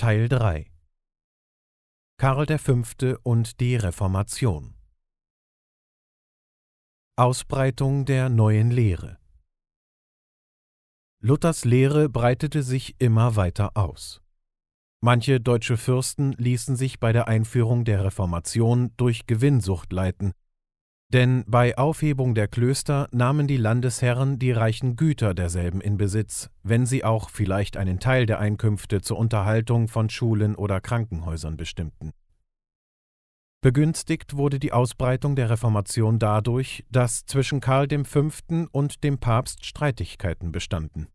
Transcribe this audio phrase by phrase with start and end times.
[0.00, 0.70] Teil 3
[2.18, 3.16] Karl V.
[3.24, 4.76] und die Reformation
[7.16, 9.18] Ausbreitung der neuen Lehre
[11.18, 14.22] Luthers Lehre breitete sich immer weiter aus.
[15.00, 20.32] Manche deutsche Fürsten ließen sich bei der Einführung der Reformation durch Gewinnsucht leiten,
[21.12, 26.84] denn bei Aufhebung der Klöster nahmen die Landesherren die reichen Güter derselben in Besitz, wenn
[26.84, 32.12] sie auch vielleicht einen Teil der Einkünfte zur Unterhaltung von Schulen oder Krankenhäusern bestimmten.
[33.60, 38.28] Begünstigt wurde die Ausbreitung der Reformation dadurch, dass zwischen Karl V.
[38.70, 41.08] und dem Papst Streitigkeiten bestanden.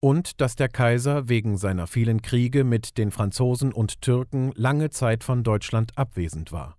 [0.00, 5.24] Und dass der Kaiser wegen seiner vielen Kriege mit den Franzosen und Türken lange Zeit
[5.24, 6.76] von Deutschland abwesend war.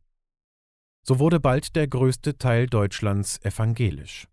[1.08, 4.28] So wurde bald der größte Teil Deutschlands evangelisch.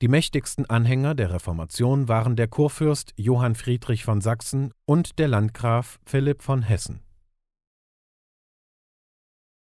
[0.00, 5.98] Die mächtigsten Anhänger der Reformation waren der Kurfürst Johann Friedrich von Sachsen und der Landgraf
[6.06, 7.00] Philipp von Hessen.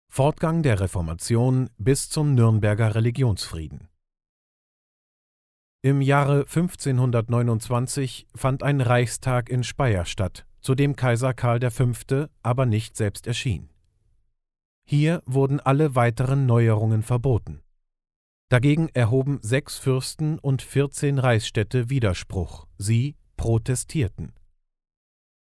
[0.09, 3.89] Fortgang der Reformation bis zum Nürnberger Religionsfrieden.
[5.83, 12.28] Im Jahre 1529 fand ein Reichstag in Speyer statt, zu dem Kaiser Karl V.
[12.42, 13.69] aber nicht selbst erschien.
[14.89, 17.61] Hier wurden alle weiteren Neuerungen verboten.
[18.48, 24.33] Dagegen erhoben sechs Fürsten und vierzehn Reichsstädte Widerspruch, sie protestierten.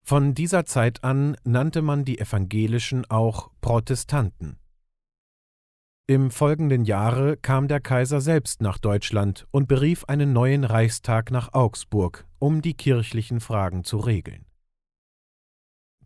[0.06, 4.58] Von dieser Zeit an nannte man die Evangelischen auch Protestanten.
[6.10, 11.52] Im folgenden Jahre kam der Kaiser selbst nach Deutschland und berief einen neuen Reichstag nach
[11.52, 14.47] Augsburg, um die kirchlichen Fragen zu regeln.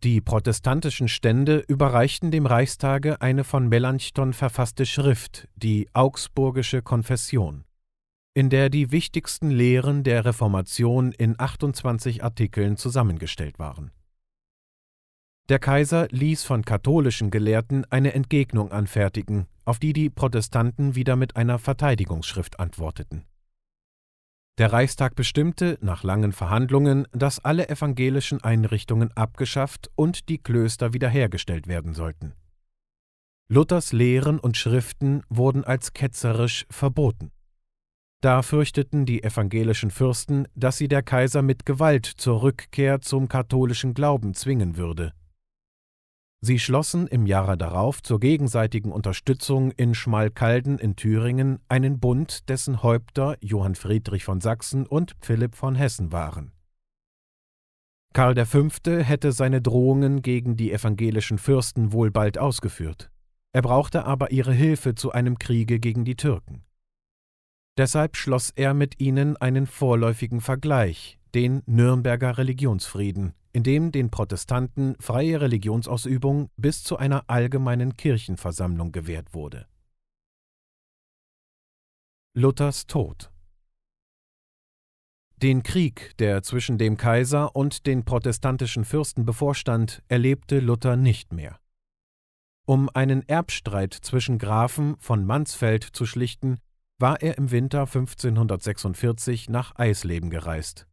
[0.02, 7.64] Die protestantischen Stände überreichten dem Reichstage eine von Melanchthon verfasste Schrift, die Augsburgische Konfession
[8.34, 13.90] in der die wichtigsten Lehren der Reformation in 28 Artikeln zusammengestellt waren.
[15.48, 21.36] Der Kaiser ließ von katholischen Gelehrten eine Entgegnung anfertigen, auf die die Protestanten wieder mit
[21.36, 23.24] einer Verteidigungsschrift antworteten.
[24.62, 31.66] Der Reichstag bestimmte, nach langen Verhandlungen, dass alle evangelischen Einrichtungen abgeschafft und die Klöster wiederhergestellt
[31.66, 32.34] werden sollten.
[33.48, 37.32] Luthers Lehren und Schriften wurden als ketzerisch verboten.
[38.20, 43.94] Da fürchteten die evangelischen Fürsten, dass sie der Kaiser mit Gewalt zur Rückkehr zum katholischen
[43.94, 45.12] Glauben zwingen würde.
[46.44, 52.82] Sie schlossen im Jahre darauf zur gegenseitigen Unterstützung in Schmalkalden in Thüringen einen Bund, dessen
[52.82, 56.50] Häupter Johann Friedrich von Sachsen und Philipp von Hessen waren.
[58.12, 58.68] Karl V.
[58.84, 63.12] hätte seine Drohungen gegen die evangelischen Fürsten wohl bald ausgeführt.
[63.52, 66.64] Er brauchte aber ihre Hilfe zu einem Kriege gegen die Türken.
[67.78, 74.96] Deshalb schloss er mit ihnen einen vorläufigen Vergleich, den Nürnberger Religionsfrieden, in dem den Protestanten
[75.00, 79.66] freie Religionsausübung bis zu einer allgemeinen Kirchenversammlung gewährt wurde.
[82.34, 83.30] Luthers Tod
[85.36, 91.58] Den Krieg, der zwischen dem Kaiser und den protestantischen Fürsten bevorstand, erlebte Luther nicht mehr.
[92.64, 96.58] Um einen Erbstreit zwischen Grafen von Mansfeld zu schlichten,
[96.98, 100.86] war er im Winter 1546 nach Eisleben gereist.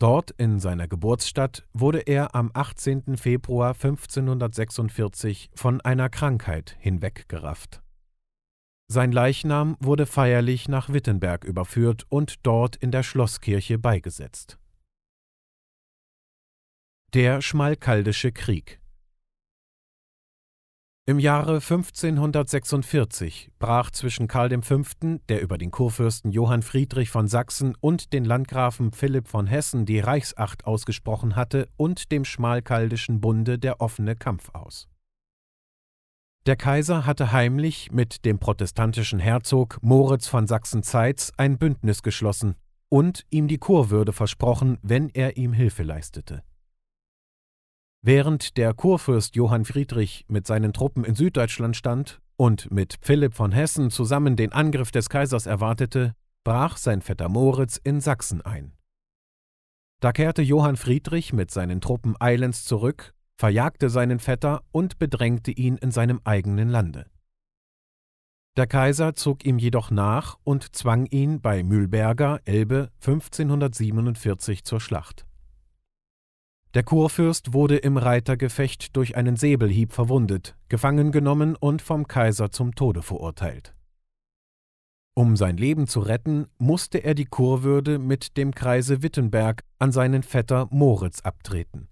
[0.00, 3.16] Dort in seiner Geburtsstadt wurde er am 18.
[3.16, 7.80] Februar 1546 von einer Krankheit hinweggerafft.
[8.88, 14.58] Sein Leichnam wurde feierlich nach Wittenberg überführt und dort in der Schlosskirche beigesetzt.
[17.14, 18.80] Der Schmalkaldische Krieg
[21.06, 24.80] im Jahre 1546 brach zwischen Karl V.,
[25.28, 30.00] der über den Kurfürsten Johann Friedrich von Sachsen und den Landgrafen Philipp von Hessen die
[30.00, 34.88] Reichsacht ausgesprochen hatte, und dem Schmalkaldischen Bunde der offene Kampf aus.
[36.46, 42.54] Der Kaiser hatte heimlich mit dem protestantischen Herzog Moritz von Sachsen-Zeitz ein Bündnis geschlossen
[42.88, 46.42] und ihm die Kurwürde versprochen, wenn er ihm Hilfe leistete.
[48.06, 53.50] Während der Kurfürst Johann Friedrich mit seinen Truppen in Süddeutschland stand und mit Philipp von
[53.50, 56.14] Hessen zusammen den Angriff des Kaisers erwartete,
[56.44, 58.74] brach sein Vetter Moritz in Sachsen ein.
[60.00, 65.78] Da kehrte Johann Friedrich mit seinen Truppen eilends zurück, verjagte seinen Vetter und bedrängte ihn
[65.78, 67.06] in seinem eigenen Lande.
[68.58, 75.24] Der Kaiser zog ihm jedoch nach und zwang ihn bei Mühlberger, Elbe, 1547 zur Schlacht.
[76.74, 82.74] Der Kurfürst wurde im Reitergefecht durch einen Säbelhieb verwundet, gefangen genommen und vom Kaiser zum
[82.74, 83.76] Tode verurteilt.
[85.16, 90.24] Um sein Leben zu retten, musste er die Kurwürde mit dem Kreise Wittenberg an seinen
[90.24, 91.86] Vetter Moritz abtreten.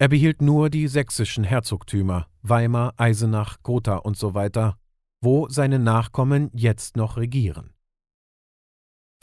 [0.00, 4.76] Er behielt nur die sächsischen Herzogtümer Weimar, Eisenach, Gotha und so weiter,
[5.20, 7.72] wo seine Nachkommen jetzt noch regieren.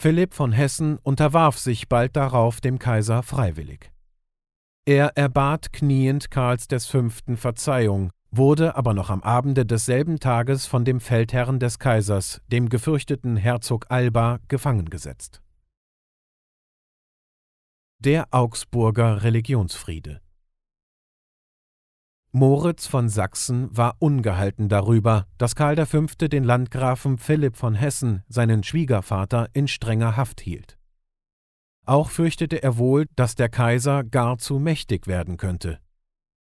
[0.01, 3.91] Philipp von Hessen unterwarf sich bald darauf dem Kaiser freiwillig.
[4.89, 7.09] Er erbat kniend Karls V.
[7.36, 13.38] Verzeihung, wurde aber noch am Abende desselben Tages von dem Feldherrn des Kaisers, dem gefürchteten
[13.38, 15.44] Herzog Alba, gefangen gesetzt.
[18.00, 20.21] Der Augsburger Religionsfriede
[22.31, 26.07] Moritz von Sachsen war ungehalten darüber, dass Karl V.
[26.21, 30.78] den Landgrafen Philipp von Hessen, seinen Schwiegervater, in strenger Haft hielt.
[31.85, 35.79] Auch fürchtete er wohl, dass der Kaiser gar zu mächtig werden könnte.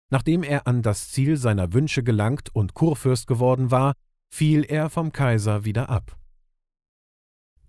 [0.10, 3.94] Nachdem er an das Ziel seiner Wünsche gelangt und Kurfürst geworden war,
[4.32, 6.18] fiel er vom Kaiser wieder ab.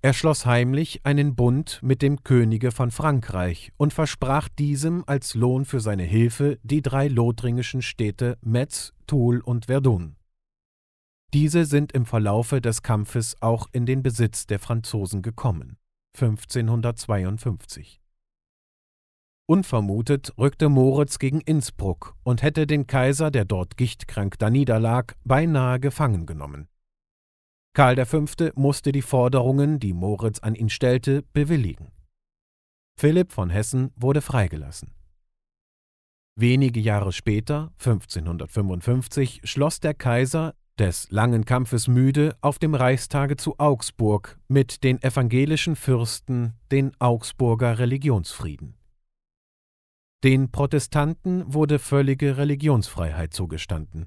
[0.04, 5.64] Er schloss heimlich einen Bund mit dem Könige von Frankreich und versprach diesem als Lohn
[5.64, 10.16] für seine Hilfe die drei lothringischen Städte Metz, Toul und Verdun.
[11.32, 15.78] Diese sind im Verlaufe des Kampfes auch in den Besitz der Franzosen gekommen.
[16.14, 18.00] 1552.
[19.46, 26.25] Unvermutet rückte Moritz gegen Innsbruck und hätte den Kaiser, der dort gichtkrank daniederlag, beinahe gefangen
[26.25, 26.69] genommen.
[27.75, 28.25] Karl V.
[28.55, 31.90] musste die Forderungen, die Moritz an ihn stellte, bewilligen.
[32.96, 34.94] Philipp von Hessen wurde freigelassen.
[36.37, 43.59] Wenige Jahre später, 1555, schloss der Kaiser, des langen Kampfes müde, auf dem Reichstage zu
[43.59, 48.76] Augsburg mit den evangelischen Fürsten den Augsburger Religionsfrieden.
[50.25, 54.06] Den Protestanten wurde völlige Religionsfreiheit zugestanden.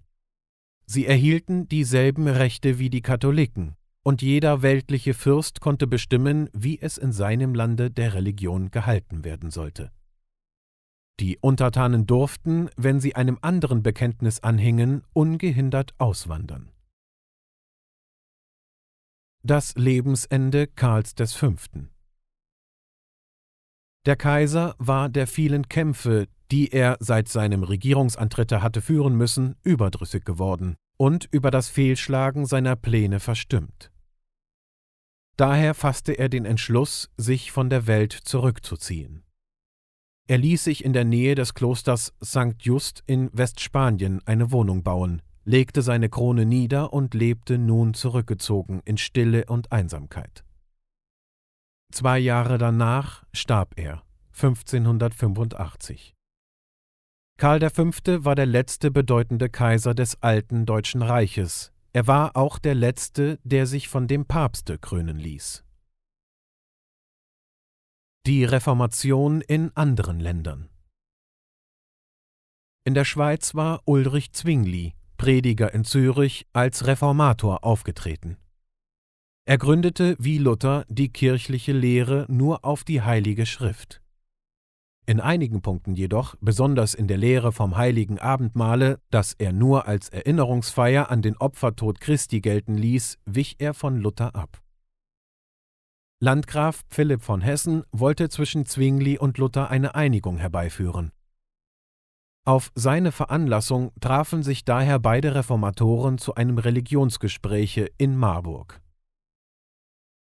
[0.85, 6.97] Sie erhielten dieselben Rechte wie die Katholiken, und jeder weltliche Fürst konnte bestimmen, wie es
[6.97, 9.91] in seinem Lande der Religion gehalten werden sollte.
[11.19, 16.71] Die Untertanen durften, wenn sie einem anderen Bekenntnis anhingen, ungehindert auswandern.
[19.43, 21.55] Das Lebensende Karls V.
[24.05, 30.23] Der Kaiser war der vielen Kämpfe, die er seit seinem Regierungsantritte hatte führen müssen, überdrüssig
[30.23, 33.91] geworden und über das Fehlschlagen seiner Pläne verstimmt.
[35.35, 39.26] Daher fasste er den Entschluss, sich von der Welt zurückzuziehen.
[40.29, 42.55] Er ließ sich in der Nähe des Klosters St.
[42.59, 48.97] Just in Westspanien eine Wohnung bauen, legte seine Krone nieder und lebte nun zurückgezogen in
[48.97, 50.43] Stille und Einsamkeit.
[51.93, 54.03] Zwei Jahre danach starb er,
[54.33, 56.13] 1585.
[57.39, 57.91] Karl V.
[58.25, 61.71] war der letzte bedeutende Kaiser des alten Deutschen Reiches.
[61.93, 65.63] Er war auch der letzte, der sich von dem Papste krönen ließ.
[68.27, 70.67] Die Reformation in anderen Ländern
[72.83, 78.35] In der Schweiz war Ulrich Zwingli, Prediger in Zürich, als Reformator aufgetreten.
[79.45, 84.01] Er gründete wie Luther die kirchliche Lehre nur auf die Heilige Schrift.
[85.05, 90.09] In einigen Punkten jedoch, besonders in der Lehre vom heiligen Abendmahle, das er nur als
[90.09, 94.61] Erinnerungsfeier an den Opfertod Christi gelten ließ, wich er von Luther ab.
[96.19, 101.11] Landgraf Philipp von Hessen wollte zwischen Zwingli und Luther eine Einigung herbeiführen.
[102.43, 108.81] Auf seine Veranlassung trafen sich daher beide Reformatoren zu einem Religionsgespräche in Marburg.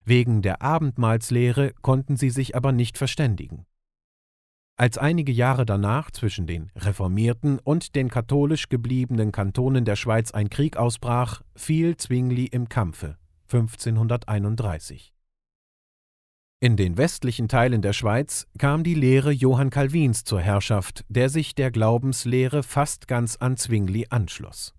[0.06, 3.66] Wegen der Abendmahlslehre konnten sie sich aber nicht verständigen.
[4.78, 10.50] Als einige Jahre danach zwischen den reformierten und den katholisch gebliebenen Kantonen der Schweiz ein
[10.50, 13.18] Krieg ausbrach, fiel Zwingli im Kampfe
[13.52, 15.13] 1531.
[16.64, 21.56] In den westlichen Teilen der Schweiz kam die Lehre Johann Calvins zur Herrschaft, der sich
[21.56, 24.74] der Glaubenslehre fast ganz an Zwingli anschloss.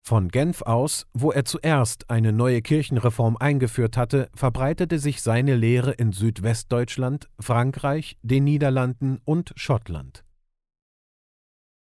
[0.00, 5.92] Von Genf aus, wo er zuerst eine neue Kirchenreform eingeführt hatte, verbreitete sich seine Lehre
[5.92, 10.24] in Südwestdeutschland, Frankreich, den Niederlanden und Schottland.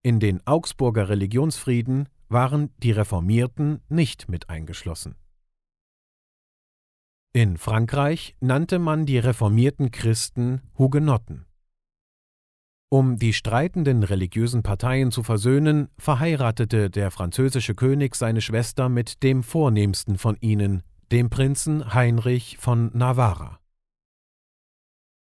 [0.04, 5.16] In den Augsburger Religionsfrieden waren die Reformierten nicht mit eingeschlossen.
[7.38, 11.46] In Frankreich nannte man die reformierten Christen Hugenotten.
[12.90, 19.44] Um die streitenden religiösen Parteien zu versöhnen, verheiratete der französische König seine Schwester mit dem
[19.44, 23.60] vornehmsten von ihnen, dem Prinzen Heinrich von Navarra.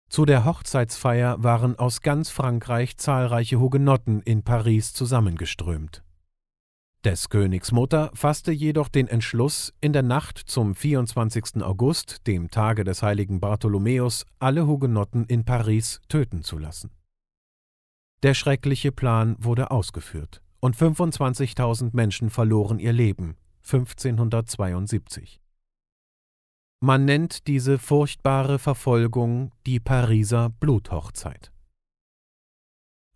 [0.07, 6.04] Zu der Hochzeitsfeier waren aus ganz Frankreich zahlreiche Hugenotten in Paris zusammengeströmt.
[7.05, 11.61] Des Königs Mutter fasste jedoch den Entschluss, in der Nacht zum 24.
[11.61, 16.89] August, dem Tage des heiligen Bartholomäus, alle Hugenotten in Paris töten zu lassen.
[18.23, 25.39] Der schreckliche Plan wurde ausgeführt und 25.000 Menschen verloren ihr Leben 1572.
[26.79, 31.51] Man nennt diese furchtbare Verfolgung die Pariser Bluthochzeit.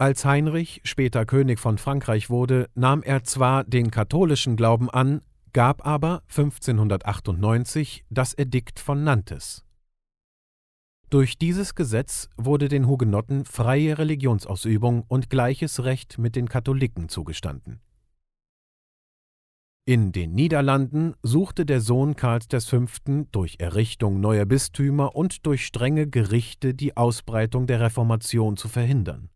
[0.01, 5.86] Als Heinrich später König von Frankreich wurde, nahm er zwar den katholischen Glauben an, gab
[5.86, 9.65] aber 1598 das Edikt von Nantes.
[11.10, 17.82] Durch dieses Gesetz wurde den Hugenotten freie Religionsausübung und gleiches Recht mit den Katholiken zugestanden.
[19.84, 22.86] In den Niederlanden suchte der Sohn Karls V.
[23.34, 29.29] durch Errichtung neuer Bistümer und durch strenge Gerichte die Ausbreitung der Reformation zu verhindern.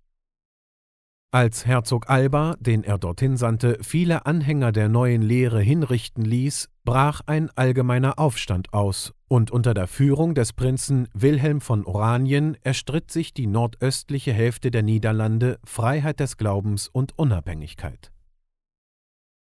[1.33, 7.21] Als Herzog Alba, den er dorthin sandte, viele Anhänger der neuen Lehre hinrichten ließ, brach
[7.25, 13.33] ein allgemeiner Aufstand aus, und unter der Führung des Prinzen Wilhelm von Oranien erstritt sich
[13.33, 18.11] die nordöstliche Hälfte der Niederlande Freiheit des Glaubens und Unabhängigkeit.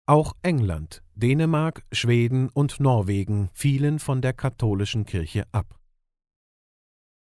[0.04, 5.78] Auch England, Dänemark, Schweden und Norwegen fielen von der katholischen Kirche ab